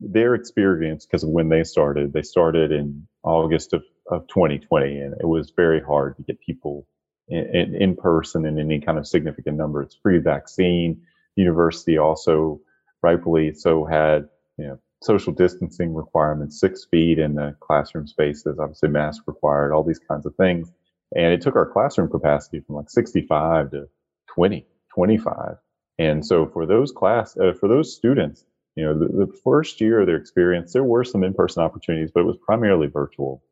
[0.00, 5.14] their experience because of when they started they started in august of, of 2020 and
[5.20, 6.86] it was very hard to get people
[7.28, 9.82] in, in person in any kind of significant number.
[9.82, 11.00] It's free vaccine.
[11.36, 12.60] University also,
[13.02, 18.88] rightfully so, had you know social distancing requirements, six feet in the classroom spaces, obviously
[18.88, 20.72] mask required, all these kinds of things.
[21.14, 23.88] And it took our classroom capacity from like 65 to
[24.28, 25.56] 20, 25.
[25.98, 28.44] And so for those class, uh, for those students,
[28.74, 32.20] you know, the, the first year of their experience, there were some in-person opportunities, but
[32.20, 33.42] it was primarily virtual.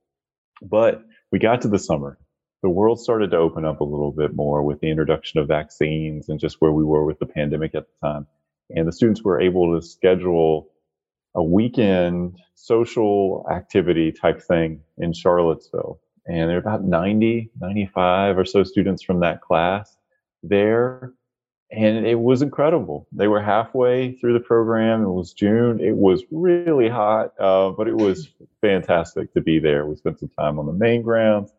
[0.60, 2.18] But we got to the summer
[2.62, 6.28] the world started to open up a little bit more with the introduction of vaccines
[6.28, 8.26] and just where we were with the pandemic at the time.
[8.70, 10.70] And the students were able to schedule
[11.34, 16.00] a weekend social activity type thing in Charlottesville.
[16.26, 19.96] And there are about 90, 95 or so students from that class
[20.44, 21.12] there.
[21.72, 23.08] And it was incredible.
[23.10, 25.02] They were halfway through the program.
[25.02, 25.80] It was June.
[25.80, 28.28] It was really hot, uh, but it was
[28.60, 29.84] fantastic to be there.
[29.86, 31.50] We spent some time on the main grounds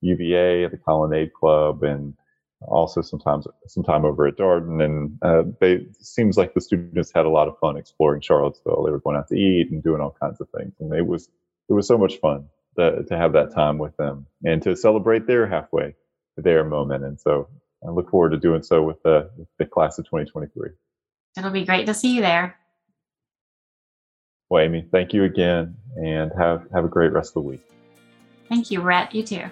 [0.00, 2.14] UVA at the Colonnade Club and
[2.62, 4.82] also sometimes some time over at Darden.
[4.84, 8.84] And uh, they it seems like the students had a lot of fun exploring Charlottesville.
[8.84, 11.28] They were going out to eat and doing all kinds of things, and it was
[11.68, 12.46] it was so much fun
[12.76, 15.94] to, to have that time with them and to celebrate their halfway
[16.36, 17.04] their moment.
[17.04, 17.48] And so
[17.86, 20.70] I look forward to doing so with the with the class of 2023.
[21.38, 22.56] It'll be great to see you there.
[24.48, 27.62] Well, Amy, thank you again, and have have a great rest of the week.
[28.48, 29.14] Thank you, Brett.
[29.14, 29.44] You too.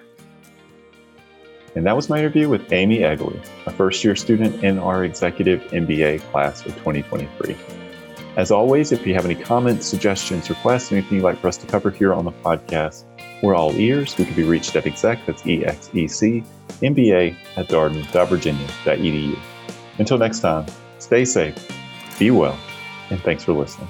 [1.74, 5.62] And that was my interview with Amy Egeli, a first year student in our executive
[5.70, 7.56] MBA class of 2023.
[8.36, 11.66] As always, if you have any comments, suggestions, requests, anything you'd like for us to
[11.66, 13.04] cover here on the podcast,
[13.42, 14.16] we're all ears.
[14.16, 16.44] We can be reached at exec, that's E-X-E-C,
[16.80, 19.38] MBA at darden.virginia.edu.
[19.98, 20.66] Until next time,
[20.98, 21.56] stay safe,
[22.18, 22.58] be well,
[23.10, 23.88] and thanks for listening.